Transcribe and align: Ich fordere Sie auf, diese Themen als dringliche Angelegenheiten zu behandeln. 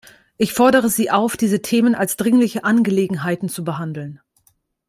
Ich 0.39 0.53
fordere 0.55 0.89
Sie 0.89 1.11
auf, 1.11 1.37
diese 1.37 1.61
Themen 1.61 1.93
als 1.93 2.17
dringliche 2.17 2.63
Angelegenheiten 2.63 3.49
zu 3.49 3.63
behandeln. 3.63 4.19